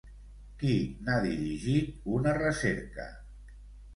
[0.61, 0.71] Qui
[1.01, 3.05] n'ha dirigit una recerca?